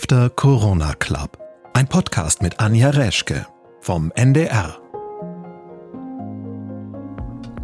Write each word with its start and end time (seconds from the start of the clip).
After 0.00 0.30
Corona 0.30 0.94
Club. 0.94 1.36
Ein 1.74 1.88
Podcast 1.88 2.40
mit 2.40 2.60
Anja 2.60 2.90
Reschke 2.90 3.48
vom 3.80 4.12
NDR. 4.14 4.78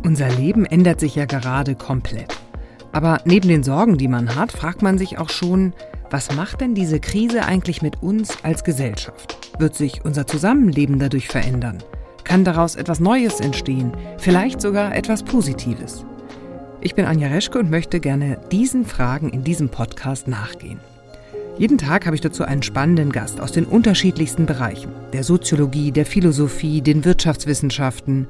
Unser 0.05 0.29
Leben 0.31 0.67
ändert 0.67 0.99
sich 0.99 1.15
ja 1.15 1.27
gerade 1.27 1.77
komplett. 1.77 2.37
Aber 2.91 3.21
neben 3.25 3.49
den 3.49 3.63
Sorgen, 3.63 3.99
die 3.99 4.09
man 4.09 4.35
hat, 4.35 4.51
fragt 4.51 4.83
man 4.83 4.99
sich 4.99 5.17
auch 5.17 5.31
schon, 5.31 5.75
was 6.11 6.35
macht 6.35 6.61
denn 6.61 6.75
diese 6.75 6.99
Krise 6.99 7.45
eigentlich 7.45 7.83
mit 7.83 8.03
uns 8.03 8.37
als 8.43 8.65
Gesellschaft? 8.65 9.39
Wird 9.61 9.77
sich 9.77 10.05
unser 10.05 10.27
Zusammenleben 10.27 10.99
dadurch 10.99 11.29
verändern? 11.29 11.85
Kann 12.25 12.45
daraus 12.45 12.75
etwas 12.75 12.99
Neues 12.99 13.39
entstehen? 13.39 13.93
Vielleicht 14.19 14.61
sogar 14.61 14.97
etwas 14.97 15.23
Positives? 15.23 16.05
Ich 16.81 16.97
bin 16.97 17.05
Anja 17.05 17.29
Reschke 17.29 17.61
und 17.61 17.71
möchte 17.71 18.01
gerne 18.01 18.41
diesen 18.51 18.85
Fragen 18.85 19.31
in 19.31 19.45
diesem 19.45 19.69
Podcast 19.69 20.27
nachgehen. 20.27 20.81
Jeden 21.57 21.79
Tag 21.79 22.07
habe 22.07 22.17
ich 22.17 22.21
dazu 22.21 22.43
einen 22.43 22.65
spannenden 22.65 23.13
Gast 23.13 23.41
aus 23.41 23.53
den 23.53 23.65
unterschiedlichsten 23.65 24.45
Bereichen, 24.45 24.91
der 25.13 25.23
Soziologie, 25.23 25.93
der 25.93 26.05
Philosophie, 26.05 26.81
den 26.81 27.05
Wirtschaftswissenschaften. 27.05 28.27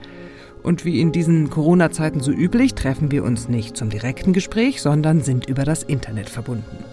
Und 0.62 0.84
wie 0.84 1.00
in 1.00 1.10
diesen 1.10 1.48
Corona-Zeiten 1.48 2.20
so 2.20 2.30
üblich, 2.30 2.74
treffen 2.74 3.10
wir 3.10 3.24
uns 3.24 3.48
nicht 3.48 3.78
zum 3.78 3.88
direkten 3.88 4.34
Gespräch, 4.34 4.83
sondern 4.83 5.23
sind 5.23 5.48
über 5.48 5.64
das 5.64 5.83
Internet 5.83 6.28
verbunden. 6.28 6.84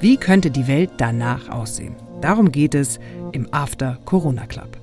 Wie 0.00 0.16
könnte 0.16 0.50
die 0.50 0.66
Welt 0.66 0.90
danach 0.96 1.48
aussehen? 1.48 1.94
Darum 2.20 2.50
geht 2.50 2.74
es 2.74 2.98
im 3.30 3.46
After 3.52 3.98
Corona 4.04 4.46
Club. 4.46 4.79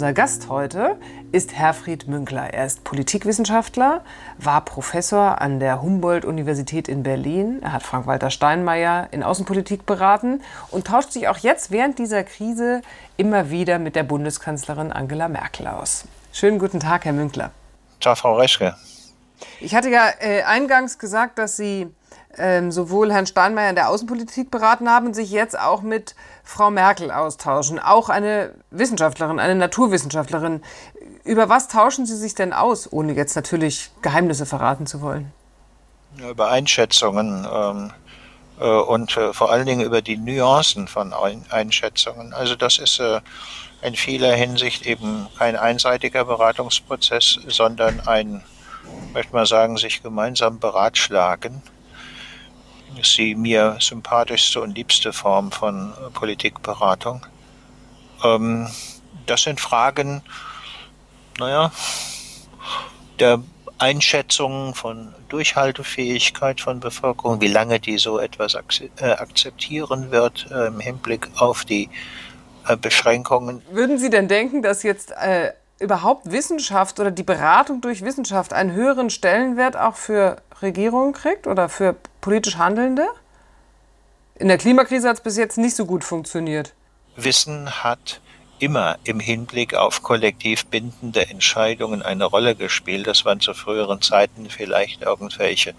Unser 0.00 0.14
Gast 0.14 0.48
heute 0.48 0.96
ist 1.30 1.52
Herfried 1.52 2.08
Münkler. 2.08 2.54
Er 2.54 2.64
ist 2.64 2.84
Politikwissenschaftler, 2.84 4.02
war 4.38 4.64
Professor 4.64 5.42
an 5.42 5.60
der 5.60 5.82
Humboldt-Universität 5.82 6.88
in 6.88 7.02
Berlin. 7.02 7.58
Er 7.60 7.74
hat 7.74 7.82
Frank-Walter 7.82 8.30
Steinmeier 8.30 9.08
in 9.10 9.22
Außenpolitik 9.22 9.84
beraten 9.84 10.40
und 10.70 10.86
tauscht 10.86 11.12
sich 11.12 11.28
auch 11.28 11.36
jetzt 11.36 11.70
während 11.70 11.98
dieser 11.98 12.24
Krise 12.24 12.80
immer 13.18 13.50
wieder 13.50 13.78
mit 13.78 13.94
der 13.94 14.04
Bundeskanzlerin 14.04 14.90
Angela 14.90 15.28
Merkel 15.28 15.66
aus. 15.66 16.06
Schönen 16.32 16.58
guten 16.58 16.80
Tag, 16.80 17.04
Herr 17.04 17.12
Münkler. 17.12 17.50
Ciao, 18.00 18.14
Frau 18.14 18.36
Reschke. 18.36 18.74
Ich 19.60 19.74
hatte 19.74 19.90
ja 19.90 20.08
äh, 20.20 20.44
eingangs 20.44 20.98
gesagt, 20.98 21.38
dass 21.38 21.58
Sie 21.58 21.88
ähm, 22.38 22.70
sowohl 22.70 23.12
Herrn 23.12 23.26
Steinmeier 23.26 23.70
in 23.70 23.74
der 23.74 23.88
Außenpolitik 23.88 24.50
beraten 24.50 24.88
haben 24.88 25.14
sich 25.14 25.30
jetzt 25.30 25.58
auch 25.58 25.82
mit 25.82 26.14
Frau 26.44 26.70
Merkel 26.70 27.10
austauschen. 27.10 27.78
Auch 27.78 28.08
eine 28.08 28.54
Wissenschaftlerin, 28.70 29.38
eine 29.38 29.56
Naturwissenschaftlerin. 29.56 30.62
Über 31.24 31.48
was 31.48 31.68
tauschen 31.68 32.06
Sie 32.06 32.16
sich 32.16 32.34
denn 32.34 32.52
aus, 32.52 32.92
ohne 32.92 33.12
jetzt 33.12 33.34
natürlich 33.34 33.90
Geheimnisse 34.02 34.46
verraten 34.46 34.86
zu 34.86 35.00
wollen? 35.00 35.32
Über 36.28 36.50
Einschätzungen 36.50 37.46
ähm, 37.52 37.92
äh, 38.60 38.64
und 38.64 39.16
äh, 39.16 39.32
vor 39.32 39.50
allen 39.50 39.66
Dingen 39.66 39.82
über 39.82 40.02
die 40.02 40.16
Nuancen 40.16 40.88
von 40.88 41.12
Ein 41.12 41.44
Einschätzungen. 41.50 42.32
Also 42.32 42.54
das 42.54 42.78
ist 42.78 43.00
äh, 43.00 43.20
in 43.82 43.94
vieler 43.94 44.34
Hinsicht 44.34 44.86
eben 44.86 45.26
kein 45.38 45.56
einseitiger 45.56 46.24
Beratungsprozess, 46.24 47.40
sondern 47.48 48.00
ein, 48.06 48.42
möchte 49.14 49.32
man 49.32 49.46
sagen, 49.46 49.76
sich 49.76 50.02
gemeinsam 50.02 50.58
beratschlagen 50.58 51.62
ist 52.98 53.16
die 53.16 53.34
mir 53.34 53.76
sympathischste 53.80 54.60
und 54.60 54.76
liebste 54.76 55.12
Form 55.12 55.52
von 55.52 55.92
äh, 55.92 56.10
Politikberatung. 56.10 57.26
Ähm, 58.24 58.68
das 59.26 59.42
sind 59.42 59.60
Fragen, 59.60 60.22
naja, 61.38 61.72
der 63.18 63.42
Einschätzung 63.78 64.74
von 64.74 65.14
Durchhaltefähigkeit 65.28 66.60
von 66.60 66.80
Bevölkerung, 66.80 67.40
wie 67.40 67.48
lange 67.48 67.80
die 67.80 67.98
so 67.98 68.18
etwas 68.18 68.54
äh, 68.54 69.04
akzeptieren 69.04 70.10
wird 70.10 70.50
äh, 70.50 70.66
im 70.66 70.80
Hinblick 70.80 71.28
auf 71.36 71.64
die 71.64 71.88
Beschränkungen. 72.82 73.62
Würden 73.70 73.98
Sie 73.98 74.10
denn 74.10 74.28
denken, 74.28 74.62
dass 74.62 74.82
jetzt 74.82 75.12
überhaupt 75.80 76.30
Wissenschaft 76.30 77.00
oder 77.00 77.10
die 77.10 77.22
Beratung 77.22 77.80
durch 77.80 78.04
Wissenschaft 78.04 78.52
einen 78.52 78.72
höheren 78.72 79.10
Stellenwert 79.10 79.76
auch 79.76 79.96
für 79.96 80.36
Regierungen 80.62 81.12
kriegt 81.12 81.46
oder 81.46 81.68
für 81.68 81.96
politisch 82.20 82.56
Handelnde? 82.56 83.08
In 84.36 84.48
der 84.48 84.58
Klimakrise 84.58 85.08
hat 85.08 85.16
es 85.16 85.22
bis 85.22 85.36
jetzt 85.36 85.58
nicht 85.58 85.74
so 85.74 85.86
gut 85.86 86.04
funktioniert. 86.04 86.74
Wissen 87.16 87.82
hat 87.82 88.20
immer 88.60 88.98
im 89.04 89.20
Hinblick 89.20 89.74
auf 89.74 90.02
kollektiv 90.02 90.66
bindende 90.66 91.28
Entscheidungen 91.28 92.02
eine 92.02 92.24
Rolle 92.24 92.54
gespielt. 92.54 93.06
Das 93.06 93.24
waren 93.24 93.40
zu 93.40 93.54
früheren 93.54 94.02
Zeiten 94.02 94.48
vielleicht 94.50 95.02
irgendwelche 95.02 95.74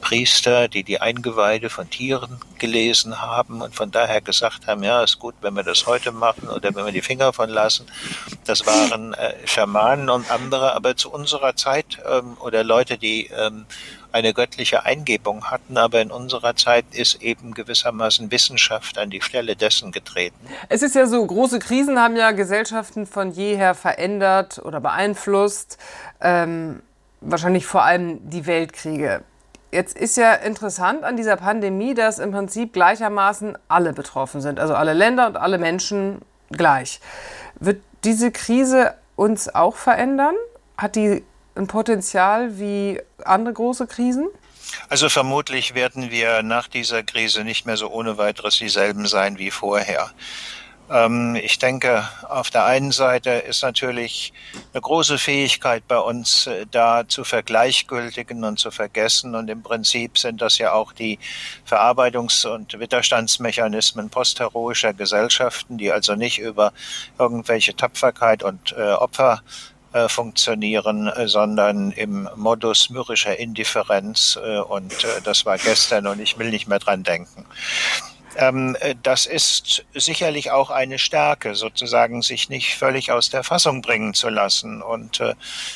Priester, 0.00 0.68
die 0.68 0.82
die 0.82 1.00
Eingeweide 1.00 1.70
von 1.70 1.88
Tieren 1.88 2.38
gelesen 2.58 3.20
haben 3.20 3.62
und 3.62 3.74
von 3.74 3.90
daher 3.90 4.20
gesagt 4.20 4.66
haben, 4.66 4.82
ja, 4.82 5.02
ist 5.02 5.18
gut, 5.18 5.34
wenn 5.40 5.54
wir 5.54 5.62
das 5.62 5.86
heute 5.86 6.12
machen 6.12 6.48
oder 6.48 6.74
wenn 6.74 6.84
wir 6.84 6.92
die 6.92 7.02
Finger 7.02 7.32
von 7.32 7.50
lassen. 7.50 7.86
Das 8.44 8.66
waren 8.66 9.14
äh, 9.14 9.34
Schamanen 9.46 10.08
und 10.10 10.30
andere, 10.30 10.74
aber 10.74 10.96
zu 10.96 11.10
unserer 11.10 11.56
Zeit 11.56 11.98
ähm, 12.10 12.36
oder 12.40 12.64
Leute, 12.64 12.98
die 12.98 13.26
ähm, 13.26 13.66
eine 14.12 14.34
göttliche 14.34 14.84
Eingebung 14.84 15.50
hatten, 15.50 15.76
aber 15.76 16.00
in 16.00 16.10
unserer 16.10 16.56
Zeit 16.56 16.84
ist 16.92 17.22
eben 17.22 17.54
gewissermaßen 17.54 18.30
Wissenschaft 18.30 18.98
an 18.98 19.10
die 19.10 19.20
Stelle 19.20 19.56
dessen 19.56 19.92
getreten. 19.92 20.36
Es 20.68 20.82
ist 20.82 20.94
ja 20.94 21.06
so, 21.06 21.24
große 21.24 21.58
Krisen 21.58 21.98
haben 21.98 22.16
ja 22.16 22.32
Gesellschaften 22.32 23.06
von 23.06 23.32
jeher 23.32 23.74
verändert 23.74 24.60
oder 24.64 24.80
beeinflusst, 24.80 25.78
ähm, 26.20 26.82
wahrscheinlich 27.20 27.66
vor 27.66 27.84
allem 27.84 28.28
die 28.30 28.46
Weltkriege. 28.46 29.22
Jetzt 29.72 29.96
ist 29.96 30.16
ja 30.16 30.34
interessant 30.34 31.04
an 31.04 31.16
dieser 31.16 31.36
Pandemie, 31.36 31.94
dass 31.94 32.18
im 32.18 32.32
Prinzip 32.32 32.72
gleichermaßen 32.72 33.56
alle 33.68 33.92
betroffen 33.92 34.40
sind, 34.40 34.58
also 34.58 34.74
alle 34.74 34.94
Länder 34.94 35.28
und 35.28 35.36
alle 35.36 35.58
Menschen 35.58 36.22
gleich. 36.50 37.00
Wird 37.60 37.80
diese 38.02 38.32
Krise 38.32 38.94
uns 39.14 39.54
auch 39.54 39.76
verändern? 39.76 40.34
Hat 40.76 40.96
die 40.96 41.22
ein 41.54 41.66
Potenzial 41.66 42.58
wie 42.58 43.00
andere 43.24 43.54
große 43.54 43.86
Krisen? 43.86 44.28
Also 44.88 45.08
vermutlich 45.08 45.74
werden 45.74 46.10
wir 46.10 46.42
nach 46.42 46.68
dieser 46.68 47.02
Krise 47.02 47.44
nicht 47.44 47.66
mehr 47.66 47.76
so 47.76 47.90
ohne 47.90 48.18
weiteres 48.18 48.58
dieselben 48.58 49.06
sein 49.06 49.38
wie 49.38 49.50
vorher. 49.50 50.10
Ähm, 50.90 51.36
ich 51.36 51.58
denke, 51.58 52.08
auf 52.28 52.50
der 52.50 52.64
einen 52.64 52.90
Seite 52.90 53.30
ist 53.30 53.62
natürlich 53.62 54.32
eine 54.72 54.80
große 54.80 55.18
Fähigkeit 55.18 55.86
bei 55.86 55.98
uns 55.98 56.48
äh, 56.48 56.66
da 56.68 57.06
zu 57.06 57.22
vergleichgültigen 57.22 58.42
und 58.44 58.58
zu 58.58 58.72
vergessen. 58.72 59.36
Und 59.36 59.48
im 59.48 59.62
Prinzip 59.62 60.18
sind 60.18 60.42
das 60.42 60.58
ja 60.58 60.72
auch 60.72 60.92
die 60.92 61.20
Verarbeitungs- 61.68 62.46
und 62.46 62.78
Widerstandsmechanismen 62.78 64.10
postheroischer 64.10 64.92
Gesellschaften, 64.92 65.78
die 65.78 65.92
also 65.92 66.16
nicht 66.16 66.40
über 66.40 66.72
irgendwelche 67.18 67.76
Tapferkeit 67.76 68.42
und 68.42 68.72
äh, 68.76 68.92
Opfer 68.92 69.42
äh, 69.92 70.08
funktionieren, 70.08 71.08
äh, 71.08 71.26
sondern 71.26 71.90
im 71.90 72.28
Modus 72.36 72.90
mürrischer 72.90 73.36
Indifferenz 73.36 74.38
äh, 74.40 74.58
und 74.58 74.94
das 75.24 75.44
war 75.44 75.58
gestern 75.58 76.06
und 76.06 76.20
ich 76.20 76.38
will 76.38 76.50
nicht 76.50 76.68
mehr 76.68 76.78
dran 76.78 77.02
denken. 77.02 77.44
Ähm, 78.36 78.76
äh, 78.78 78.94
das 79.02 79.26
ist 79.26 79.84
sicherlich 79.92 80.52
auch 80.52 80.70
eine 80.70 81.00
Stärke, 81.00 81.56
sozusagen 81.56 82.22
sich 82.22 82.48
nicht 82.48 82.76
völlig 82.76 83.10
aus 83.10 83.30
der 83.30 83.42
Fassung 83.42 83.82
bringen 83.82 84.14
zu 84.14 84.28
lassen 84.28 84.80
und 84.80 85.20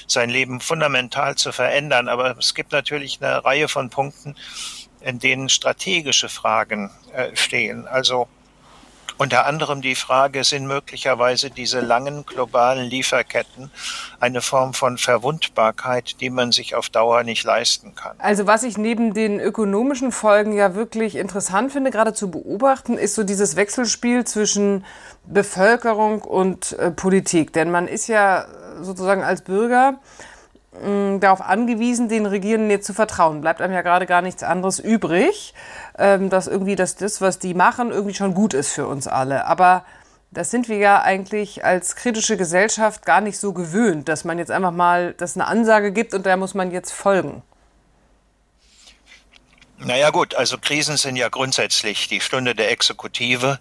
sein 0.06 0.30
Leben 0.30 0.60
fundamental 0.60 1.34
zu 1.34 1.50
verändern. 1.50 2.08
Aber 2.08 2.38
es 2.38 2.54
gibt 2.54 2.70
natürlich 2.70 3.18
eine 3.20 3.44
Reihe 3.44 3.66
von 3.66 3.90
Punkten, 3.90 4.36
in 5.00 5.18
denen 5.18 5.48
strategische 5.48 6.28
Fragen 6.28 6.92
stehen. 7.34 7.88
Also 7.88 8.28
unter 9.16 9.46
anderem 9.46 9.80
die 9.80 9.94
Frage, 9.94 10.44
sind 10.44 10.66
möglicherweise 10.66 11.50
diese 11.50 11.80
langen 11.80 12.26
globalen 12.26 12.88
Lieferketten 12.88 13.70
eine 14.20 14.40
Form 14.40 14.74
von 14.74 14.98
Verwundbarkeit, 14.98 16.20
die 16.20 16.30
man 16.30 16.52
sich 16.52 16.74
auf 16.74 16.88
Dauer 16.88 17.22
nicht 17.22 17.44
leisten 17.44 17.94
kann? 17.94 18.16
Also 18.18 18.46
was 18.46 18.62
ich 18.62 18.76
neben 18.76 19.14
den 19.14 19.40
ökonomischen 19.40 20.12
Folgen 20.12 20.52
ja 20.52 20.74
wirklich 20.74 21.16
interessant 21.16 21.72
finde, 21.72 21.90
gerade 21.90 22.12
zu 22.12 22.30
beobachten, 22.30 22.98
ist 22.98 23.14
so 23.14 23.22
dieses 23.22 23.56
Wechselspiel 23.56 24.24
zwischen 24.24 24.84
Bevölkerung 25.26 26.22
und 26.22 26.72
äh, 26.72 26.90
Politik. 26.90 27.52
Denn 27.52 27.70
man 27.70 27.88
ist 27.88 28.08
ja 28.08 28.46
sozusagen 28.80 29.22
als 29.22 29.42
Bürger 29.42 29.98
darauf 31.20 31.40
angewiesen, 31.40 32.08
den 32.08 32.26
Regierenden 32.26 32.70
jetzt 32.70 32.86
zu 32.86 32.94
vertrauen. 32.94 33.40
Bleibt 33.40 33.60
einem 33.60 33.74
ja 33.74 33.82
gerade 33.82 34.06
gar 34.06 34.22
nichts 34.22 34.42
anderes 34.42 34.78
übrig, 34.78 35.54
ähm, 35.98 36.30
dass 36.30 36.46
irgendwie 36.46 36.76
das, 36.76 36.96
das, 36.96 37.20
was 37.20 37.38
die 37.38 37.54
machen, 37.54 37.90
irgendwie 37.90 38.14
schon 38.14 38.34
gut 38.34 38.54
ist 38.54 38.72
für 38.72 38.86
uns 38.86 39.06
alle. 39.06 39.46
Aber 39.46 39.84
das 40.30 40.50
sind 40.50 40.68
wir 40.68 40.78
ja 40.78 41.00
eigentlich 41.00 41.64
als 41.64 41.94
kritische 41.94 42.36
Gesellschaft 42.36 43.06
gar 43.06 43.20
nicht 43.20 43.38
so 43.38 43.52
gewöhnt, 43.52 44.08
dass 44.08 44.24
man 44.24 44.38
jetzt 44.38 44.50
einfach 44.50 44.72
mal, 44.72 45.14
dass 45.14 45.36
eine 45.36 45.46
Ansage 45.46 45.92
gibt 45.92 46.12
und 46.12 46.26
da 46.26 46.36
muss 46.36 46.54
man 46.54 46.72
jetzt 46.72 46.92
folgen. 46.92 47.42
Naja 49.78 50.10
gut, 50.10 50.34
also 50.34 50.56
Krisen 50.58 50.96
sind 50.96 51.16
ja 51.16 51.28
grundsätzlich 51.28 52.08
die 52.08 52.20
Stunde 52.20 52.54
der 52.54 52.70
Exekutive 52.70 53.58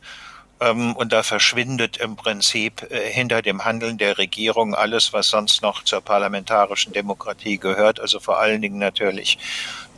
und 0.71 1.12
da 1.12 1.24
verschwindet 1.24 1.98
im 1.98 2.15
Prinzip 2.15 2.89
äh, 2.89 3.12
hinter 3.12 3.42
dem 3.42 3.65
Handeln 3.65 3.98
der 3.98 4.18
Regierung 4.18 4.75
alles, 4.75 5.13
was 5.13 5.27
sonst 5.27 5.62
noch 5.62 5.83
zur 5.83 6.01
parlamentarischen 6.01 6.94
Demokratie 6.94 7.57
gehört, 7.57 8.00
also 8.00 8.19
vor 8.19 8.39
allen 8.39 8.62
Dingen 8.62 8.80
natürlich 8.80 9.38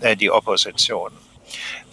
äh, 0.02 0.16
die 0.16 0.32
Opposition. 0.32 1.12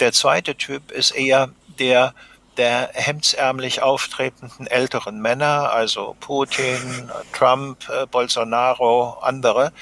Der 0.01 0.13
zweite 0.13 0.55
Typ 0.57 0.91
ist 0.91 1.11
eher 1.13 1.51
der 1.79 2.15
der 2.59 2.91
hemdsärmlich 2.93 3.81
auftretenden 3.81 4.67
älteren 4.67 5.23
Männer, 5.23 5.73
also 5.73 6.15
Putin, 6.21 7.11
Trump, 7.33 7.89
äh, 7.89 8.05
Bolsonaro, 8.07 9.19
andere, 9.23 9.73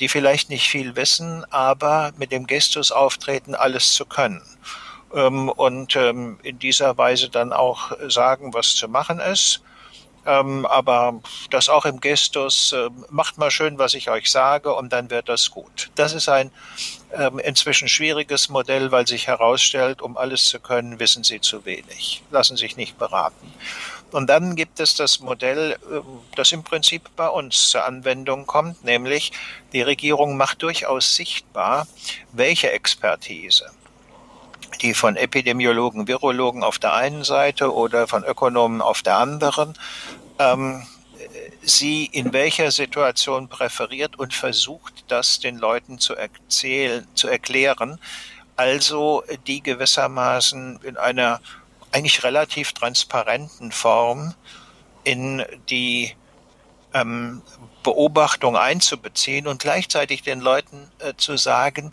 die 0.00 0.08
vielleicht 0.08 0.48
nicht 0.48 0.66
viel 0.66 0.96
wissen, 0.96 1.44
aber 1.50 2.12
mit 2.16 2.32
dem 2.32 2.46
Gestus 2.46 2.90
auftreten, 2.90 3.54
alles 3.54 3.92
zu 3.92 4.06
können 4.06 4.40
ähm, 5.16 5.48
und 5.48 5.96
ähm, 5.96 6.38
in 6.42 6.58
dieser 6.60 6.96
Weise 6.96 7.30
dann 7.30 7.52
auch 7.52 7.92
sagen, 8.08 8.54
was 8.54 8.76
zu 8.76 8.86
machen 8.86 9.18
ist. 9.18 9.62
Ähm, 10.26 10.66
aber 10.66 11.20
das 11.50 11.68
auch 11.68 11.84
im 11.84 12.00
Gestus, 12.00 12.72
äh, 12.72 12.90
macht 13.10 13.38
mal 13.38 13.52
schön, 13.52 13.78
was 13.78 13.94
ich 13.94 14.10
euch 14.10 14.28
sage 14.28 14.74
und 14.74 14.92
dann 14.92 15.08
wird 15.08 15.28
das 15.28 15.52
gut. 15.52 15.90
Das 15.94 16.12
ist 16.12 16.28
ein 16.28 16.50
ähm, 17.12 17.38
inzwischen 17.38 17.86
schwieriges 17.86 18.48
Modell, 18.48 18.90
weil 18.90 19.06
sich 19.06 19.28
herausstellt, 19.28 20.02
um 20.02 20.16
alles 20.16 20.48
zu 20.48 20.58
können, 20.58 20.98
wissen 20.98 21.22
sie 21.22 21.40
zu 21.40 21.64
wenig, 21.64 22.24
lassen 22.32 22.56
sich 22.56 22.76
nicht 22.76 22.98
beraten. 22.98 23.52
Und 24.10 24.28
dann 24.28 24.56
gibt 24.56 24.80
es 24.80 24.96
das 24.96 25.20
Modell, 25.20 25.78
ähm, 25.92 26.02
das 26.34 26.50
im 26.50 26.64
Prinzip 26.64 27.08
bei 27.14 27.28
uns 27.28 27.70
zur 27.70 27.84
Anwendung 27.84 28.46
kommt, 28.46 28.82
nämlich 28.84 29.30
die 29.72 29.82
Regierung 29.82 30.36
macht 30.36 30.60
durchaus 30.60 31.14
sichtbar, 31.14 31.86
welche 32.32 32.72
Expertise 32.72 33.70
die 34.82 34.94
von 34.94 35.16
Epidemiologen, 35.16 36.08
Virologen 36.08 36.62
auf 36.62 36.78
der 36.78 36.94
einen 36.94 37.24
Seite 37.24 37.74
oder 37.74 38.06
von 38.06 38.24
Ökonomen 38.24 38.80
auf 38.80 39.02
der 39.02 39.16
anderen, 39.16 39.74
ähm, 40.38 40.86
sie 41.62 42.06
in 42.06 42.32
welcher 42.32 42.70
Situation 42.70 43.48
präferiert 43.48 44.18
und 44.18 44.34
versucht, 44.34 45.04
das 45.08 45.40
den 45.40 45.58
Leuten 45.58 45.98
zu 45.98 46.14
erzählen, 46.14 47.06
zu 47.14 47.28
erklären. 47.28 47.98
Also 48.56 49.22
die 49.46 49.62
gewissermaßen 49.62 50.80
in 50.82 50.96
einer 50.96 51.40
eigentlich 51.92 52.24
relativ 52.24 52.72
transparenten 52.72 53.72
Form 53.72 54.34
in 55.04 55.44
die 55.68 56.14
ähm, 56.96 57.42
Beobachtung 57.82 58.56
einzubeziehen 58.56 59.46
und 59.46 59.60
gleichzeitig 59.60 60.22
den 60.22 60.40
Leuten 60.40 60.88
äh, 60.98 61.12
zu 61.16 61.36
sagen, 61.36 61.92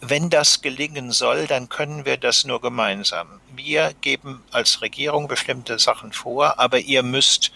wenn 0.00 0.30
das 0.30 0.60
gelingen 0.60 1.10
soll, 1.10 1.46
dann 1.46 1.68
können 1.68 2.04
wir 2.04 2.16
das 2.18 2.44
nur 2.44 2.60
gemeinsam. 2.60 3.40
Wir 3.56 3.94
geben 4.00 4.44
als 4.52 4.82
Regierung 4.82 5.26
bestimmte 5.26 5.78
Sachen 5.78 6.12
vor, 6.12 6.58
aber 6.58 6.78
ihr 6.78 7.02
müsst 7.02 7.52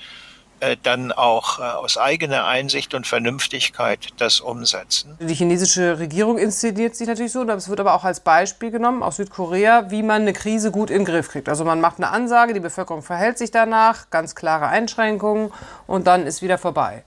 dann 0.83 1.13
auch 1.13 1.59
äh, 1.59 1.63
aus 1.63 1.99
eigener 1.99 2.47
Einsicht 2.47 2.95
und 2.95 3.07
Vernünftigkeit 3.07 4.09
das 4.19 4.41
umsetzen. 4.41 5.17
Die 5.21 5.35
chinesische 5.35 5.99
Regierung 5.99 6.39
inszeniert 6.39 6.97
sich 6.97 7.09
natürlich 7.09 7.33
so, 7.33 7.43
es 7.43 7.69
wird 7.69 7.81
aber 7.81 7.95
auch 7.95 8.05
als 8.05 8.21
Beispiel 8.21 8.71
genommen 8.71 9.03
aus 9.03 9.17
Südkorea, 9.17 9.91
wie 9.91 10.03
man 10.03 10.23
eine 10.23 10.33
Krise 10.33 10.71
gut 10.71 10.91
in 10.91 10.99
den 11.01 11.05
Griff 11.05 11.31
kriegt. 11.31 11.49
Also 11.49 11.65
man 11.65 11.81
macht 11.81 11.99
eine 11.99 12.11
Ansage, 12.11 12.55
die 12.55 12.61
Bevölkerung 12.61 13.03
verhält 13.03 13.39
sich 13.39 13.51
danach, 13.51 14.11
ganz 14.11 14.35
klare 14.35 14.69
Einschränkungen 14.69 15.53
und 15.87 16.07
dann 16.07 16.27
ist 16.27 16.43
wieder 16.43 16.59
vorbei. 16.59 17.05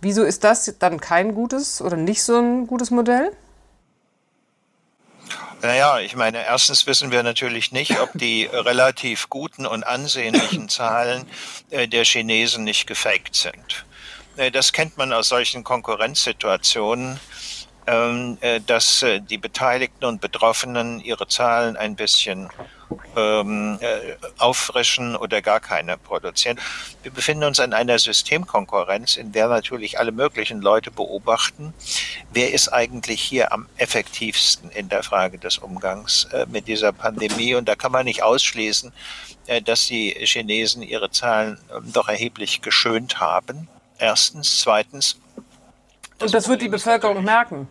Wieso 0.00 0.22
ist 0.22 0.44
das 0.44 0.72
dann 0.78 1.00
kein 1.00 1.34
gutes 1.34 1.82
oder 1.82 1.96
nicht 1.96 2.22
so 2.22 2.38
ein 2.38 2.66
gutes 2.66 2.90
Modell? 2.90 3.32
Naja, 5.60 5.98
ich 5.98 6.14
meine, 6.14 6.44
erstens 6.44 6.86
wissen 6.86 7.10
wir 7.10 7.24
natürlich 7.24 7.72
nicht, 7.72 7.98
ob 7.98 8.10
die 8.14 8.44
relativ 8.44 9.28
guten 9.28 9.66
und 9.66 9.82
ansehnlichen 9.84 10.68
Zahlen 10.68 11.26
äh, 11.70 11.88
der 11.88 12.04
Chinesen 12.04 12.62
nicht 12.62 12.86
gefaked 12.86 13.34
sind. 13.34 13.84
Äh, 14.36 14.52
das 14.52 14.72
kennt 14.72 14.96
man 14.98 15.12
aus 15.12 15.28
solchen 15.28 15.64
Konkurrenzsituationen, 15.64 17.18
dass 18.66 19.04
die 19.30 19.38
Beteiligten 19.38 20.04
und 20.04 20.20
Betroffenen 20.20 21.00
ihre 21.00 21.26
Zahlen 21.26 21.76
ein 21.76 21.96
bisschen 21.96 22.50
ähm, 23.16 23.78
äh, 23.80 24.16
auffrischen 24.38 25.16
oder 25.16 25.42
gar 25.42 25.60
keine 25.60 25.98
produzieren. 25.98 26.58
Wir 27.02 27.12
befinden 27.12 27.44
uns 27.44 27.58
in 27.58 27.72
einer 27.72 27.98
Systemkonkurrenz, 27.98 29.16
in 29.16 29.32
der 29.32 29.48
natürlich 29.48 29.98
alle 29.98 30.12
möglichen 30.12 30.60
Leute 30.60 30.90
beobachten, 30.90 31.74
wer 32.32 32.52
ist 32.52 32.68
eigentlich 32.68 33.20
hier 33.20 33.52
am 33.52 33.66
effektivsten 33.76 34.70
in 34.70 34.88
der 34.88 35.02
Frage 35.02 35.38
des 35.38 35.58
Umgangs 35.58 36.26
äh, 36.32 36.46
mit 36.46 36.68
dieser 36.68 36.92
Pandemie. 36.92 37.54
Und 37.54 37.68
da 37.68 37.74
kann 37.74 37.92
man 37.92 38.04
nicht 38.04 38.22
ausschließen, 38.22 38.92
äh, 39.46 39.60
dass 39.60 39.86
die 39.86 40.10
Chinesen 40.24 40.82
ihre 40.82 41.10
Zahlen 41.10 41.58
äh, 41.70 41.80
doch 41.92 42.08
erheblich 42.08 42.62
geschönt 42.62 43.20
haben. 43.20 43.68
Erstens. 43.98 44.60
Zweitens. 44.60 45.18
Und 46.20 46.32
das 46.32 46.48
wird 46.48 46.62
die 46.62 46.68
Bevölkerung 46.68 47.24
merken. 47.24 47.68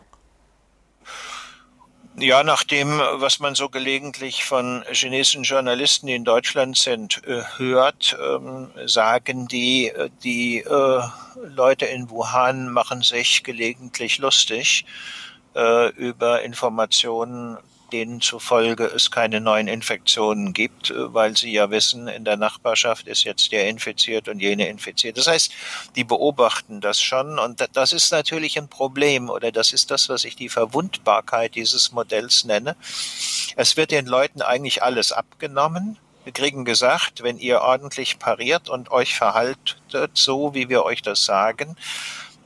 Ja, 2.19 2.41
nach 2.41 2.63
dem, 2.63 2.97
was 2.97 3.39
man 3.39 3.53
so 3.53 3.69
gelegentlich 3.69 4.43
von 4.43 4.83
chinesischen 4.91 5.43
Journalisten, 5.43 6.07
die 6.07 6.15
in 6.15 6.23
Deutschland 6.23 6.75
sind, 6.75 7.21
äh, 7.27 7.43
hört, 7.57 8.17
ähm, 8.19 8.71
sagen 8.87 9.47
die, 9.47 9.89
äh, 9.89 10.09
die 10.23 10.61
äh, 10.61 11.01
Leute 11.43 11.85
in 11.85 12.09
Wuhan 12.09 12.71
machen 12.71 13.03
sich 13.03 13.43
gelegentlich 13.43 14.17
lustig 14.17 14.85
über 15.95 16.43
Informationen 16.43 17.57
denen 17.91 18.21
zufolge 18.21 18.85
es 18.85 19.11
keine 19.11 19.41
neuen 19.41 19.67
Infektionen 19.67 20.53
gibt, 20.53 20.91
äh, 20.91 21.13
weil 21.13 21.37
sie 21.37 21.51
ja 21.51 21.69
wissen, 21.69 22.07
in 22.07 22.25
der 22.25 22.37
Nachbarschaft 22.37 23.07
ist 23.07 23.23
jetzt 23.23 23.51
der 23.51 23.69
infiziert 23.69 24.27
und 24.27 24.39
jene 24.39 24.67
infiziert. 24.67 25.17
Das 25.17 25.27
heißt, 25.27 25.51
die 25.95 26.03
beobachten 26.03 26.81
das 26.81 27.01
schon 27.01 27.39
und 27.39 27.65
das 27.73 27.93
ist 27.93 28.11
natürlich 28.11 28.57
ein 28.57 28.67
Problem 28.67 29.29
oder 29.29 29.51
das 29.51 29.73
ist 29.73 29.91
das, 29.91 30.09
was 30.09 30.23
ich 30.25 30.35
die 30.35 30.49
Verwundbarkeit 30.49 31.55
dieses 31.55 31.91
Modells 31.91 32.45
nenne. 32.45 32.75
Es 33.55 33.77
wird 33.77 33.91
den 33.91 34.05
Leuten 34.05 34.41
eigentlich 34.41 34.83
alles 34.83 35.11
abgenommen. 35.11 35.97
Wir 36.23 36.33
kriegen 36.33 36.65
gesagt, 36.65 37.23
wenn 37.23 37.37
ihr 37.37 37.61
ordentlich 37.61 38.19
pariert 38.19 38.69
und 38.69 38.91
euch 38.91 39.15
verhaltet, 39.15 40.11
so 40.13 40.53
wie 40.53 40.67
wir 40.67 40.83
euch 40.83 41.01
das 41.01 41.23
sagen, 41.23 41.77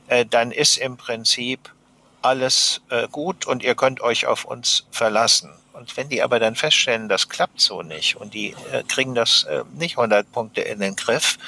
äh, 0.06 0.24
dann 0.24 0.52
ist 0.52 0.76
im 0.76 0.96
Prinzip 0.96 1.71
alles 2.22 2.80
äh, 2.90 3.08
gut 3.08 3.46
und 3.46 3.62
ihr 3.62 3.74
könnt 3.74 4.00
euch 4.00 4.26
auf 4.26 4.44
uns 4.44 4.86
verlassen. 4.90 5.50
Und 5.72 5.96
wenn 5.96 6.08
die 6.08 6.22
aber 6.22 6.38
dann 6.38 6.54
feststellen, 6.54 7.08
das 7.08 7.28
klappt 7.28 7.60
so 7.60 7.82
nicht 7.82 8.16
und 8.16 8.34
die 8.34 8.54
äh, 8.72 8.82
kriegen 8.86 9.14
das 9.14 9.44
äh, 9.44 9.64
nicht 9.74 9.98
100 9.98 10.30
Punkte 10.30 10.60
in 10.60 10.80
den 10.80 10.96
Griff, 10.96 11.38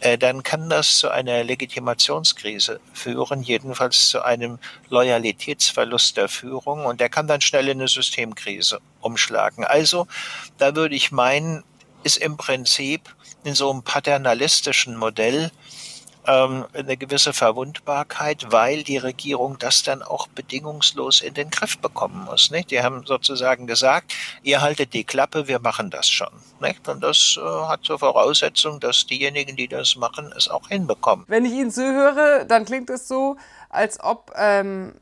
äh, 0.00 0.16
dann 0.16 0.42
kann 0.42 0.70
das 0.70 0.98
zu 0.98 1.10
einer 1.10 1.42
Legitimationskrise 1.42 2.80
führen, 2.92 3.42
jedenfalls 3.42 4.08
zu 4.08 4.22
einem 4.22 4.58
Loyalitätsverlust 4.90 6.16
der 6.16 6.28
Führung 6.28 6.86
und 6.86 7.00
der 7.00 7.08
kann 7.08 7.26
dann 7.26 7.40
schnell 7.40 7.68
in 7.68 7.78
eine 7.78 7.88
Systemkrise 7.88 8.80
umschlagen. 9.00 9.64
Also 9.64 10.06
da 10.58 10.76
würde 10.76 10.94
ich 10.94 11.10
meinen, 11.10 11.64
ist 12.04 12.18
im 12.18 12.36
Prinzip 12.36 13.12
in 13.42 13.54
so 13.54 13.70
einem 13.70 13.82
paternalistischen 13.82 14.96
Modell 14.96 15.50
ähm, 16.28 16.66
eine 16.74 16.96
gewisse 16.96 17.32
Verwundbarkeit, 17.32 18.52
weil 18.52 18.82
die 18.82 18.98
Regierung 18.98 19.58
das 19.58 19.82
dann 19.82 20.02
auch 20.02 20.28
bedingungslos 20.28 21.22
in 21.22 21.34
den 21.34 21.50
Griff 21.50 21.78
bekommen 21.78 22.24
muss. 22.26 22.50
Nicht? 22.50 22.70
Die 22.70 22.82
haben 22.82 23.04
sozusagen 23.06 23.66
gesagt, 23.66 24.14
ihr 24.42 24.60
haltet 24.60 24.92
die 24.92 25.04
Klappe, 25.04 25.48
wir 25.48 25.58
machen 25.58 25.90
das 25.90 26.08
schon. 26.08 26.28
Nicht? 26.60 26.86
Und 26.86 27.02
das 27.02 27.38
äh, 27.38 27.66
hat 27.66 27.82
zur 27.82 27.98
Voraussetzung, 27.98 28.78
dass 28.78 29.06
diejenigen, 29.06 29.56
die 29.56 29.68
das 29.68 29.96
machen, 29.96 30.32
es 30.36 30.48
auch 30.48 30.68
hinbekommen. 30.68 31.24
Wenn 31.28 31.46
ich 31.46 31.52
Ihnen 31.52 31.70
zuhöre, 31.70 32.44
dann 32.46 32.66
klingt 32.66 32.90
es 32.90 33.08
so, 33.08 33.36
als 33.70 33.98
ob 34.00 34.32
ähm, 34.36 34.94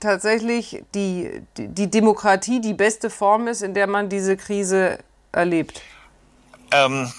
tatsächlich 0.00 0.82
die, 0.94 1.42
die, 1.56 1.90
Demokratie 1.90 2.60
die 2.60 2.74
beste 2.74 3.08
Form 3.08 3.48
ist, 3.48 3.62
in 3.62 3.72
der 3.72 3.86
man 3.86 4.08
diese 4.08 4.36
Krise 4.36 4.98
erlebt. 5.32 5.80
Ähm, 6.70 7.10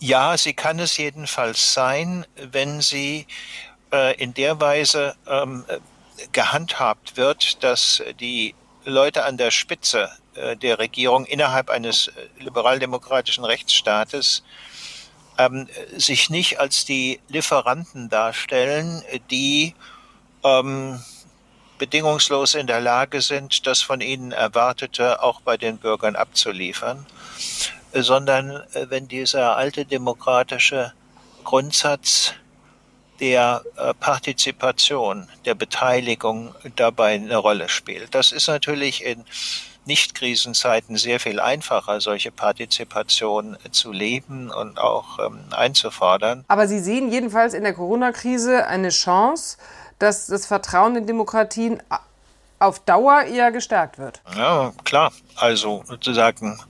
ja, 0.00 0.36
sie 0.36 0.54
kann 0.54 0.78
es 0.78 0.96
jedenfalls 0.96 1.74
sein, 1.74 2.26
wenn 2.34 2.80
sie 2.80 3.26
äh, 3.92 4.16
in 4.16 4.34
der 4.34 4.60
Weise 4.60 5.14
ähm, 5.26 5.64
gehandhabt 6.32 7.16
wird, 7.16 7.62
dass 7.62 8.02
die 8.18 8.54
Leute 8.84 9.24
an 9.24 9.36
der 9.36 9.50
Spitze 9.50 10.10
äh, 10.34 10.56
der 10.56 10.78
Regierung 10.78 11.26
innerhalb 11.26 11.68
eines 11.68 12.08
äh, 12.08 12.12
liberaldemokratischen 12.38 13.44
Rechtsstaates 13.44 14.42
ähm, 15.38 15.68
sich 15.96 16.30
nicht 16.30 16.58
als 16.58 16.86
die 16.86 17.20
Lieferanten 17.28 18.08
darstellen, 18.08 19.02
die 19.30 19.74
ähm, 20.42 21.02
bedingungslos 21.78 22.54
in 22.54 22.66
der 22.66 22.80
Lage 22.80 23.20
sind, 23.22 23.66
das 23.66 23.80
von 23.82 24.00
ihnen 24.00 24.32
Erwartete 24.32 25.22
auch 25.22 25.40
bei 25.40 25.56
den 25.56 25.78
Bürgern 25.78 26.14
abzuliefern, 26.14 27.06
sondern 27.92 28.50
äh, 28.50 28.86
wenn 28.88 29.08
dieser 29.08 29.56
alte 29.56 29.84
demokratische 29.84 30.92
Grundsatz 31.44 32.34
der 33.20 33.62
äh, 33.76 33.92
Partizipation, 33.94 35.28
der 35.44 35.54
Beteiligung 35.54 36.54
dabei 36.76 37.14
eine 37.14 37.36
Rolle 37.36 37.68
spielt. 37.68 38.14
Das 38.14 38.32
ist 38.32 38.48
natürlich 38.48 39.04
in 39.04 39.24
nicht-Krisenzeiten 39.84 40.96
sehr 40.96 41.20
viel 41.20 41.40
einfacher, 41.40 42.00
solche 42.00 42.30
Partizipation 42.30 43.56
zu 43.70 43.92
leben 43.92 44.50
und 44.50 44.78
auch 44.78 45.18
ähm, 45.18 45.40
einzufordern. 45.50 46.44
Aber 46.48 46.68
Sie 46.68 46.78
sehen 46.78 47.10
jedenfalls 47.10 47.54
in 47.54 47.62
der 47.62 47.72
Corona-Krise 47.72 48.66
eine 48.66 48.90
Chance, 48.90 49.56
dass 49.98 50.26
das 50.26 50.46
Vertrauen 50.46 50.96
in 50.96 51.06
Demokratien 51.06 51.82
auf 52.58 52.78
Dauer 52.80 53.22
eher 53.22 53.50
gestärkt 53.52 53.98
wird. 53.98 54.20
Ja, 54.36 54.72
klar. 54.84 55.12
Also 55.36 55.82
sozusagen 55.86 56.60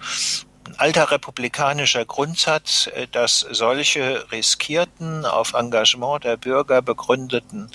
alter 0.81 1.11
republikanischer 1.11 2.07
Grundsatz, 2.07 2.87
äh, 2.87 3.07
dass 3.07 3.41
solche 3.51 4.31
riskierten, 4.33 5.27
auf 5.27 5.53
Engagement 5.53 6.25
der 6.25 6.39
Bürger 6.39 6.81
begründeten 6.81 7.71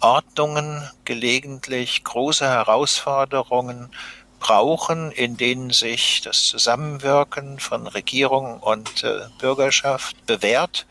Ordnungen 0.00 0.88
gelegentlich 1.04 2.04
große 2.04 2.46
Herausforderungen 2.46 3.90
brauchen, 4.38 5.10
in 5.10 5.36
denen 5.36 5.70
sich 5.70 6.20
das 6.20 6.44
Zusammenwirken 6.44 7.58
von 7.58 7.86
Regierung 7.86 8.60
und 8.60 9.02
äh, 9.02 9.20
Bürgerschaft 9.38 10.24
bewährt. 10.26 10.86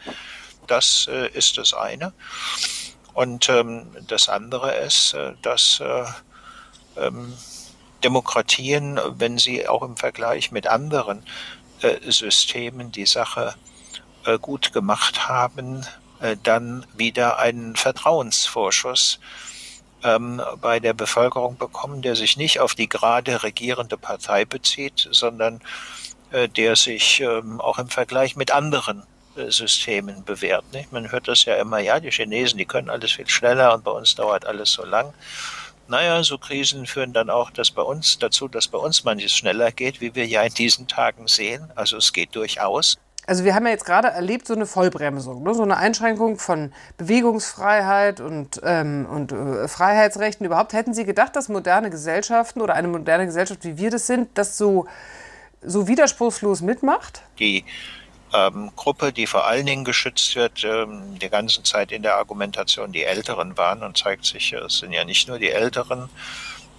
Das 0.68 1.08
äh, 1.10 1.30
ist 1.30 1.58
das 1.58 1.74
eine. 1.74 2.14
Und 3.14 3.48
ähm, 3.48 3.86
das 4.08 4.28
andere 4.28 4.74
ist, 4.76 5.14
äh, 5.14 5.34
dass 5.42 5.80
äh, 5.80 6.04
ähm, 6.98 7.34
Demokratien, 8.04 9.00
wenn 9.18 9.38
sie 9.38 9.68
auch 9.68 9.82
im 9.82 9.98
Vergleich 9.98 10.52
mit 10.52 10.68
anderen 10.68 11.24
äh, 11.82 12.12
Systemen 12.12 12.92
die 12.92 13.06
Sache 13.06 13.56
äh, 14.26 14.38
gut 14.40 14.74
gemacht 14.74 15.28
haben, 15.28 15.86
äh, 16.22 16.38
dann 16.42 16.86
wieder 16.96 17.40
einen 17.40 17.76
Vertrauensvorschuss 17.76 19.20
ähm, 20.04 20.42
bei 20.62 20.80
der 20.80 20.94
Bevölkerung 20.94 21.58
bekommen, 21.58 22.02
der 22.02 22.16
sich 22.16 22.38
nicht 22.38 22.60
auf 22.60 22.76
die 22.76 22.88
gerade 22.88 23.44
regierende 23.44 23.98
Partei 23.98 24.46
bezieht, 24.46 25.08
sondern 25.12 25.62
der 26.58 26.76
sich 26.76 27.20
ähm, 27.20 27.62
auch 27.62 27.78
im 27.78 27.90
Vergleich 27.90 28.36
mit 28.36 28.50
anderen 28.50 29.04
Systemen 29.36 30.24
bewährt. 30.24 30.66
Man 30.90 31.12
hört 31.12 31.28
das 31.28 31.46
ja 31.46 31.58
immer, 31.58 31.78
ja, 31.78 32.00
die 32.00 32.10
Chinesen, 32.10 32.58
die 32.58 32.66
können 32.66 32.90
alles 32.90 33.12
viel 33.12 33.30
schneller 33.30 33.72
und 33.76 33.84
bei 33.84 33.92
uns 33.92 34.16
dauert 34.16 34.44
alles 34.44 34.72
so 34.72 34.84
lang. 34.84 35.14
Naja, 35.88 36.24
so 36.24 36.38
Krisen 36.38 36.86
führen 36.86 37.14
dann 37.14 37.30
auch 37.30 37.52
dass 37.52 37.72
bei 37.72 37.82
uns 37.82 38.18
dazu, 38.18 38.48
dass 38.48 38.68
bei 38.68 38.78
uns 38.78 39.04
manches 39.04 39.34
schneller 39.34 39.72
geht, 39.72 40.02
wie 40.02 40.16
wir 40.16 40.26
ja 40.26 40.42
in 40.44 40.54
diesen 40.54 40.88
Tagen 40.88 41.28
sehen. 41.28 41.72
Also 41.76 41.98
es 41.98 42.14
geht 42.14 42.36
durchaus. 42.36 42.98
Also 43.26 43.46
wir 43.46 43.56
haben 43.56 43.66
ja 43.66 43.72
jetzt 43.72 43.86
gerade 43.86 44.10
erlebt 44.10 44.48
so 44.48 44.54
eine 44.54 44.66
Vollbremsung, 44.66 45.44
ne? 45.44 45.54
so 45.54 45.64
eine 45.64 45.78
Einschränkung 45.78 46.38
von 46.38 46.74
Bewegungsfreiheit 46.98 48.20
und, 48.20 48.60
ähm, 48.64 49.06
und 49.10 49.32
äh, 49.32 49.68
Freiheitsrechten. 49.68 50.46
Überhaupt 50.46 50.74
hätten 50.74 50.94
Sie 50.94 51.06
gedacht, 51.06 51.36
dass 51.36 51.48
moderne 51.48 51.90
Gesellschaften 51.90 52.62
oder 52.62 52.74
eine 52.74 52.90
moderne 52.90 53.26
Gesellschaft, 53.26 53.64
wie 53.64 53.78
wir 53.78 53.92
das 53.92 54.08
sind, 54.08 54.38
das 54.38 54.58
so, 54.58 54.88
so 55.62 55.88
widerspruchslos 55.88 56.62
mitmacht? 56.62 57.22
Die 57.40 57.64
ähm, 58.34 58.72
Gruppe, 58.76 59.14
die 59.14 59.28
vor 59.28 59.46
allen 59.46 59.66
Dingen 59.66 59.86
geschützt 59.86 60.36
wird, 60.36 60.64
ähm, 60.64 61.20
die 61.20 61.30
ganze 61.30 61.64
Zeit 61.64 61.92
in 61.92 62.04
der 62.04 62.18
Argumentation 62.18 62.92
die 62.92 63.04
Älteren 63.04 63.58
waren 63.58 63.84
und 63.84 63.98
zeigt 63.98 64.26
sich, 64.26 64.54
es 64.54 64.80
sind 64.80 64.92
ja 64.92 65.06
nicht 65.06 65.28
nur 65.28 65.40
die 65.40 65.52
Älteren, 65.52 66.10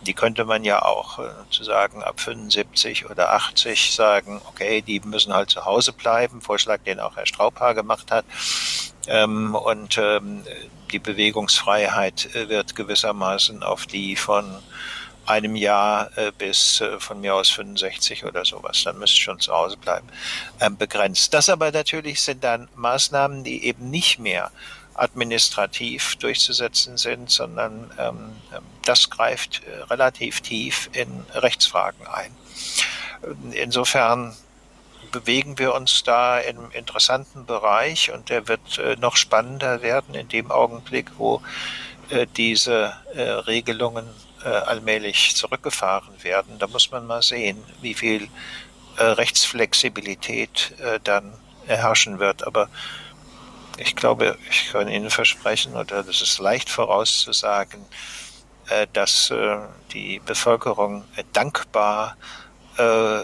die 0.04 0.14
könnte 0.14 0.44
man 0.44 0.64
ja 0.64 0.82
auch 0.82 1.18
äh, 1.18 1.30
zu 1.50 1.64
sagen 1.64 2.02
ab 2.02 2.20
75 2.20 3.08
oder 3.10 3.32
80 3.32 3.94
sagen, 3.94 4.40
okay, 4.46 4.82
die 4.82 5.00
müssen 5.00 5.32
halt 5.32 5.50
zu 5.50 5.64
Hause 5.64 5.92
bleiben, 5.92 6.40
Vorschlag, 6.40 6.80
den 6.82 7.00
auch 7.00 7.16
Herr 7.16 7.26
Straubhaar 7.26 7.74
gemacht 7.74 8.10
hat. 8.10 8.24
Ähm, 9.06 9.54
und 9.54 9.98
ähm, 9.98 10.44
die 10.92 10.98
Bewegungsfreiheit 10.98 12.34
äh, 12.34 12.48
wird 12.48 12.76
gewissermaßen 12.76 13.62
auf 13.62 13.86
die 13.86 14.16
von 14.16 14.58
einem 15.26 15.56
Jahr 15.56 16.16
äh, 16.16 16.32
bis 16.36 16.80
äh, 16.80 16.98
von 17.00 17.20
mir 17.20 17.34
aus 17.34 17.50
65 17.50 18.24
oder 18.24 18.44
sowas, 18.44 18.82
dann 18.84 18.98
müsste 18.98 19.20
schon 19.20 19.40
zu 19.40 19.52
Hause 19.52 19.76
bleiben, 19.76 20.08
ähm, 20.60 20.76
begrenzt. 20.76 21.32
Das 21.34 21.48
aber 21.48 21.70
natürlich 21.72 22.22
sind 22.22 22.44
dann 22.44 22.68
Maßnahmen, 22.74 23.44
die 23.44 23.64
eben 23.64 23.90
nicht 23.90 24.18
mehr 24.18 24.50
administrativ 24.94 26.16
durchzusetzen 26.16 26.96
sind, 26.96 27.30
sondern 27.30 27.90
ähm, 27.98 28.36
das 28.84 29.10
greift 29.10 29.62
äh, 29.66 29.82
relativ 29.84 30.40
tief 30.40 30.88
in 30.92 31.24
Rechtsfragen 31.34 32.06
ein. 32.06 32.30
Insofern 33.52 34.36
bewegen 35.10 35.58
wir 35.58 35.74
uns 35.74 36.04
da 36.04 36.38
im 36.38 36.70
interessanten 36.72 37.46
Bereich 37.46 38.12
und 38.12 38.28
der 38.28 38.48
wird 38.48 38.80
noch 39.00 39.16
spannender 39.16 39.80
werden 39.80 40.14
in 40.14 40.28
dem 40.28 40.50
Augenblick, 40.50 41.12
wo 41.16 41.40
diese 42.36 42.92
Regelungen 43.14 44.04
äh, 44.44 44.48
allmählich 44.48 45.34
zurückgefahren 45.36 46.22
werden. 46.22 46.58
Da 46.58 46.66
muss 46.66 46.90
man 46.90 47.06
mal 47.06 47.22
sehen, 47.22 47.62
wie 47.80 47.94
viel 47.94 48.28
äh, 48.96 49.02
Rechtsflexibilität 49.04 50.74
dann 51.04 51.32
herrschen 51.66 52.18
wird. 52.18 52.46
Aber 52.46 52.68
ich 53.78 53.96
glaube, 53.96 54.38
ich 54.50 54.70
kann 54.70 54.88
Ihnen 54.88 55.10
versprechen, 55.10 55.74
oder 55.74 56.02
das 56.02 56.22
ist 56.22 56.38
leicht 56.38 56.70
vorauszusagen, 56.70 57.84
äh, 58.68 58.86
dass 58.92 59.30
äh, 59.30 59.58
die 59.92 60.20
Bevölkerung 60.24 61.04
dankbar 61.32 62.16
äh, 62.76 63.20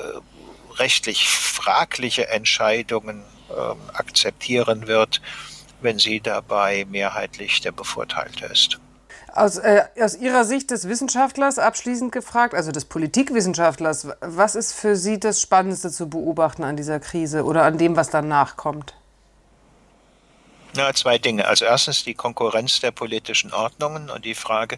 rechtlich 0.78 1.28
fragliche 1.28 2.28
Entscheidungen 2.28 3.24
ähm, 3.50 3.78
akzeptieren 3.92 4.86
wird, 4.86 5.20
wenn 5.80 5.98
sie 5.98 6.20
dabei 6.20 6.86
mehrheitlich 6.88 7.60
der 7.60 7.72
Bevorteilte 7.72 8.46
ist. 8.46 8.78
Aus, 9.40 9.56
äh, 9.56 9.84
aus, 9.98 10.16
Ihrer 10.16 10.44
Sicht 10.44 10.70
des 10.70 10.86
Wissenschaftlers 10.86 11.58
abschließend 11.58 12.12
gefragt, 12.12 12.54
also 12.54 12.72
des 12.72 12.84
Politikwissenschaftlers, 12.84 14.08
was 14.20 14.54
ist 14.54 14.74
für 14.74 14.96
Sie 14.96 15.18
das 15.18 15.40
Spannendste 15.40 15.90
zu 15.90 16.10
beobachten 16.10 16.62
an 16.62 16.76
dieser 16.76 17.00
Krise 17.00 17.44
oder 17.44 17.62
an 17.62 17.78
dem, 17.78 17.96
was 17.96 18.10
danach 18.10 18.58
kommt? 18.58 18.92
Ja, 20.76 20.92
zwei 20.92 21.16
Dinge. 21.16 21.46
Also 21.48 21.64
erstens 21.64 22.04
die 22.04 22.12
Konkurrenz 22.12 22.80
der 22.80 22.90
politischen 22.90 23.50
Ordnungen 23.54 24.10
und 24.10 24.26
die 24.26 24.34
Frage, 24.34 24.76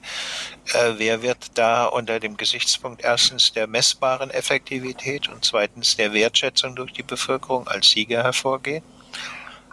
äh, 0.74 0.92
wer 0.96 1.22
wird 1.22 1.58
da 1.58 1.86
unter 1.86 2.20
dem 2.20 2.36
Gesichtspunkt 2.36 3.02
erstens 3.02 3.52
der 3.52 3.66
messbaren 3.66 4.30
Effektivität 4.30 5.28
und 5.28 5.44
zweitens 5.44 5.96
der 5.96 6.12
Wertschätzung 6.12 6.76
durch 6.76 6.92
die 6.92 7.02
Bevölkerung 7.02 7.66
als 7.66 7.90
Sieger 7.90 8.22
hervorgehen. 8.22 8.84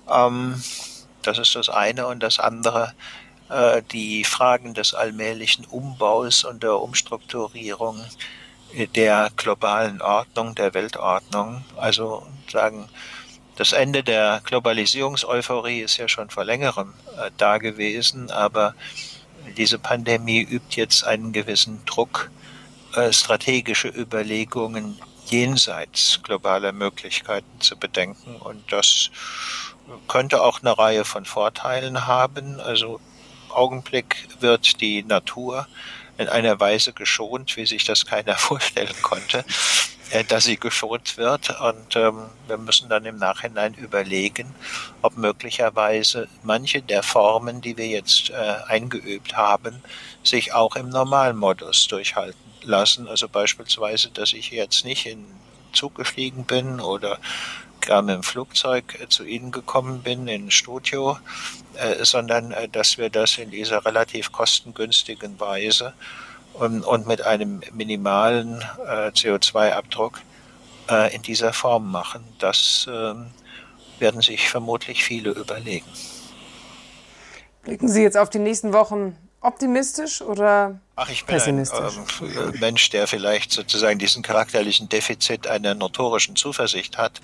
Ähm, 0.09 0.59
das 1.21 1.37
ist 1.37 1.53
das 1.53 1.69
eine 1.69 2.07
und 2.07 2.23
das 2.23 2.39
andere 2.39 2.93
die 3.91 4.23
Fragen 4.23 4.75
des 4.75 4.93
allmählichen 4.93 5.65
Umbaus 5.65 6.43
und 6.43 6.61
der 6.61 6.79
Umstrukturierung 6.79 8.05
der 8.95 9.31
globalen 9.35 10.01
Ordnung, 10.01 10.55
der 10.55 10.73
Weltordnung. 10.73 11.63
Also 11.75 12.25
sagen, 12.51 12.87
das 13.55 13.73
Ende 13.73 14.03
der 14.03 14.41
Globalisierungseuphorie 14.45 15.81
ist 15.81 15.97
ja 15.97 16.07
schon 16.07 16.29
vor 16.29 16.45
längerem 16.45 16.93
äh, 17.17 17.31
da 17.37 17.57
gewesen, 17.57 18.31
aber 18.31 18.73
diese 19.57 19.79
Pandemie 19.79 20.41
übt 20.41 20.79
jetzt 20.79 21.03
einen 21.03 21.33
gewissen 21.33 21.83
Druck, 21.85 22.31
äh, 22.95 23.11
strategische 23.11 23.89
Überlegungen 23.89 24.99
jenseits 25.25 26.21
globaler 26.23 26.71
Möglichkeiten 26.71 27.59
zu 27.59 27.77
bedenken. 27.77 28.35
Und 28.37 28.71
das 28.71 29.11
könnte 30.07 30.41
auch 30.41 30.61
eine 30.61 30.77
Reihe 30.77 31.03
von 31.03 31.25
Vorteilen 31.25 32.07
haben. 32.07 32.59
Also 32.59 32.99
Augenblick 33.51 34.27
wird 34.39 34.81
die 34.81 35.03
Natur 35.03 35.67
in 36.17 36.27
einer 36.27 36.59
Weise 36.59 36.93
geschont, 36.93 37.55
wie 37.57 37.65
sich 37.65 37.85
das 37.85 38.05
keiner 38.05 38.35
vorstellen 38.37 38.95
konnte. 39.01 39.45
Äh, 40.11 40.23
dass 40.23 40.45
sie 40.45 40.57
geschont 40.57 41.17
wird. 41.17 41.59
Und 41.59 41.95
ähm, 41.95 42.29
wir 42.47 42.57
müssen 42.57 42.89
dann 42.89 43.05
im 43.05 43.17
Nachhinein 43.17 43.75
überlegen, 43.75 44.55
ob 45.03 45.17
möglicherweise 45.17 46.27
manche 46.41 46.81
der 46.81 47.03
Formen, 47.03 47.61
die 47.61 47.77
wir 47.77 47.87
jetzt 47.87 48.31
äh, 48.31 48.55
eingeübt 48.67 49.37
haben, 49.37 49.83
sich 50.23 50.53
auch 50.53 50.75
im 50.75 50.89
Normalmodus 50.89 51.87
durchhalten 51.87 52.39
lassen. 52.63 53.07
Also 53.07 53.29
beispielsweise, 53.29 54.09
dass 54.09 54.33
ich 54.33 54.49
jetzt 54.49 54.83
nicht 54.83 55.05
in 55.05 55.25
Zug 55.73 55.95
gestiegen 55.95 56.45
bin 56.45 56.79
oder 56.79 57.19
gar 57.89 58.03
mit 58.03 58.23
Flugzeug 58.23 58.99
äh, 59.01 59.09
zu 59.09 59.23
Ihnen 59.25 59.51
gekommen 59.51 60.03
bin, 60.03 60.27
in 60.27 60.51
Studio, 60.51 61.17
äh, 61.75 62.05
sondern 62.05 62.51
äh, 62.51 62.69
dass 62.69 62.99
wir 62.99 63.09
das 63.09 63.39
in 63.39 63.49
dieser 63.49 63.83
relativ 63.83 64.31
kostengünstigen 64.31 65.39
Weise 65.39 65.93
und, 66.53 66.83
und 66.83 67.07
mit 67.07 67.23
einem 67.23 67.61
minimalen 67.73 68.61
äh, 68.85 69.07
CO2-Abdruck 69.07 70.21
äh, 70.87 71.15
in 71.15 71.23
dieser 71.23 71.51
Form 71.51 71.89
machen. 71.89 72.23
Das 72.37 72.87
äh, 72.87 73.15
werden 73.99 74.21
sich 74.21 74.49
vermutlich 74.49 75.03
viele 75.03 75.31
überlegen. 75.31 75.89
Blicken 77.63 77.89
Sie 77.89 78.03
jetzt 78.03 78.17
auf 78.17 78.29
die 78.29 78.39
nächsten 78.39 78.71
Wochen 78.71 79.15
optimistisch 79.41 80.21
oder 80.21 80.79
Ach, 80.95 81.09
ich 81.09 81.25
bin 81.25 81.39
ein 81.39 81.59
äh, 81.59 82.57
Mensch, 82.59 82.89
der 82.89 83.07
vielleicht 83.07 83.53
sozusagen 83.53 83.97
diesen 83.99 84.21
charakterlichen 84.21 84.89
Defizit 84.89 85.47
einer 85.47 85.75
notorischen 85.75 86.35
Zuversicht 86.35 86.97
hat 86.97 87.21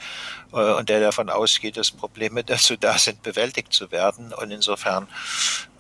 äh, 0.53 0.74
und 0.75 0.88
der 0.88 1.01
davon 1.01 1.29
ausgeht, 1.29 1.75
dass 1.75 1.91
Probleme 1.91 2.43
dazu 2.45 2.77
da 2.77 2.98
sind, 2.98 3.22
bewältigt 3.22 3.74
zu 3.74 3.91
werden. 3.91 4.34
Und 4.34 4.51
insofern 4.51 5.10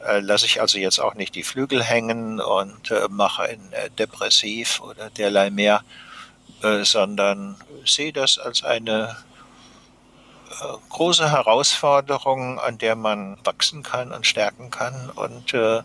äh, 0.05 0.19
lasse 0.19 0.45
ich 0.45 0.59
also 0.59 0.77
jetzt 0.77 0.99
auch 0.99 1.13
nicht 1.13 1.35
die 1.35 1.43
Flügel 1.43 1.81
hängen 1.81 2.41
und 2.41 2.91
äh, 2.91 3.07
mache 3.09 3.53
ihn 3.53 3.71
äh, 3.71 3.89
depressiv 3.91 4.81
oder 4.81 5.09
derlei 5.09 5.49
mehr, 5.49 5.83
äh, 6.63 6.83
sondern 6.83 7.55
sehe 7.85 8.11
das 8.11 8.39
als 8.39 8.63
eine 8.63 9.15
große 10.89 11.31
Herausforderung, 11.31 12.59
an 12.59 12.77
der 12.77 12.95
man 12.95 13.37
wachsen 13.43 13.83
kann 13.83 14.11
und 14.11 14.25
stärken 14.25 14.71
kann 14.71 15.09
und 15.09 15.53
äh, 15.53 15.81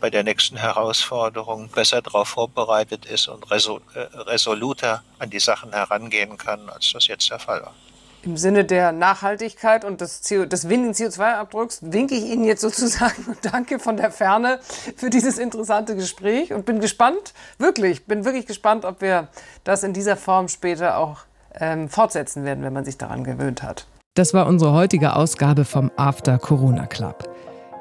bei 0.00 0.10
der 0.10 0.24
nächsten 0.24 0.56
Herausforderung 0.56 1.68
besser 1.68 2.02
darauf 2.02 2.28
vorbereitet 2.28 3.06
ist 3.06 3.28
und 3.28 3.50
resol 3.50 3.80
äh, 3.94 4.00
resoluter 4.20 5.02
an 5.18 5.30
die 5.30 5.40
Sachen 5.40 5.72
herangehen 5.72 6.38
kann, 6.38 6.68
als 6.70 6.92
das 6.92 7.06
jetzt 7.06 7.30
der 7.30 7.38
Fall 7.38 7.62
war. 7.62 7.74
Im 8.22 8.36
Sinne 8.36 8.66
der 8.66 8.92
Nachhaltigkeit 8.92 9.82
und 9.82 10.02
des, 10.02 10.20
CO 10.28 10.44
des 10.44 10.68
wenigen 10.68 10.92
CO2-Abdrucks 10.92 11.80
winke 11.82 12.14
ich 12.14 12.24
Ihnen 12.24 12.44
jetzt 12.44 12.60
sozusagen 12.60 13.24
und 13.26 13.38
danke 13.42 13.78
von 13.78 13.96
der 13.96 14.10
Ferne 14.10 14.60
für 14.96 15.08
dieses 15.08 15.38
interessante 15.38 15.96
Gespräch 15.96 16.52
und 16.52 16.66
bin 16.66 16.80
gespannt, 16.80 17.32
wirklich, 17.58 18.04
bin 18.06 18.24
wirklich 18.26 18.46
gespannt, 18.46 18.84
ob 18.84 19.00
wir 19.00 19.28
das 19.64 19.84
in 19.84 19.94
dieser 19.94 20.16
Form 20.16 20.48
später 20.48 20.98
auch 20.98 21.20
ähm, 21.58 21.88
fortsetzen 21.88 22.44
werden, 22.44 22.62
wenn 22.62 22.74
man 22.74 22.84
sich 22.84 22.98
daran 22.98 23.24
gewöhnt 23.24 23.62
hat. 23.62 23.86
Das 24.14 24.34
war 24.34 24.46
unsere 24.46 24.72
heutige 24.72 25.16
Ausgabe 25.16 25.64
vom 25.64 25.90
After 25.96 26.38
Corona 26.38 26.86
Club. 26.86 27.28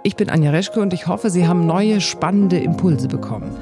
Ich 0.09 0.15
bin 0.15 0.31
Anja 0.31 0.49
Reschke 0.49 0.79
und 0.79 0.91
ich 0.91 1.05
hoffe, 1.05 1.29
Sie 1.29 1.45
haben 1.47 1.67
neue 1.67 2.01
spannende 2.01 2.57
Impulse 2.57 3.07
bekommen. 3.07 3.55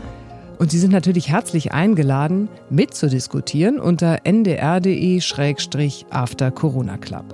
Und 0.59 0.71
Sie 0.71 0.79
sind 0.79 0.93
natürlich 0.93 1.27
herzlich 1.27 1.73
eingeladen, 1.73 2.47
mitzudiskutieren 2.69 3.81
unter 3.81 4.19
ndr.de-after 4.23 4.61
Corona 6.51 6.95
Club. 6.99 7.25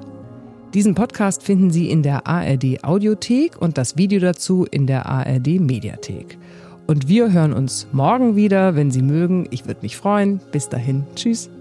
Diesen 0.74 0.96
Podcast 0.96 1.44
finden 1.44 1.70
Sie 1.70 1.92
in 1.92 2.02
der 2.02 2.26
ARD 2.26 2.84
Audiothek 2.84 3.62
und 3.62 3.78
das 3.78 3.98
Video 3.98 4.20
dazu 4.20 4.66
in 4.72 4.88
der 4.88 5.06
ARD 5.06 5.60
Mediathek. 5.60 6.40
Und 6.88 7.08
wir 7.08 7.32
hören 7.32 7.54
uns 7.54 7.86
morgen 7.92 8.36
wieder, 8.36 8.76
wenn 8.76 8.90
Sie 8.90 9.04
mögen. 9.04 9.46
Ich 9.52 9.68
würde 9.68 9.82
mich 9.84 9.96
freuen. 9.96 10.42
Bis 10.52 10.70
dahin. 10.70 11.04
Tschüss. 11.16 11.52